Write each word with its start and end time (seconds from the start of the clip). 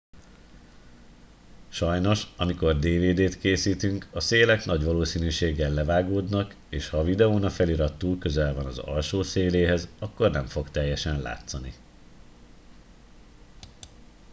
sajnos 1.69 2.33
amikor 2.37 2.77
dvd 2.79 3.29
t 3.29 3.39
készítünk 3.39 4.07
a 4.11 4.19
szélek 4.19 4.65
nagy 4.65 4.83
valószínűséggel 4.83 5.71
levágódnak 5.71 6.55
és 6.69 6.89
ha 6.89 6.97
a 6.97 7.03
videón 7.03 7.43
a 7.43 7.49
felirat 7.49 7.97
túl 7.97 8.17
közel 8.19 8.53
van 8.53 8.65
az 8.65 8.77
alsó 8.77 9.21
széléhez 9.23 9.87
akkor 9.99 10.31
nem 10.31 10.45
fog 10.45 10.69
teljesen 10.69 11.21
látszani 11.21 11.73